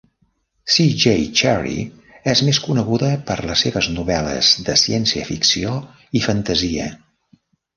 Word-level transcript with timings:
C. 0.75 0.85
J. 1.01 1.11
Cherryh 1.41 2.31
és 2.33 2.41
més 2.47 2.61
coneguda 2.63 3.11
per 3.29 3.37
les 3.51 3.63
seves 3.67 3.91
novel·les 3.99 4.51
de 4.71 4.79
ciència 4.85 5.29
ficció 5.31 5.77
i 6.21 6.25
fantasia. 6.31 6.91